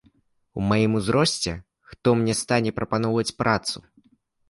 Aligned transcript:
У 0.59 0.63
маім 0.71 0.95
узросце 1.01 1.53
хто 1.91 2.17
мне 2.25 2.33
стане 2.43 2.75
прапаноўваць 2.81 3.33
працу? 3.47 3.77